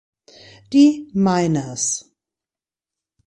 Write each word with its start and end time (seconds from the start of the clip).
Die 0.73 1.11
Miners. 1.13 2.11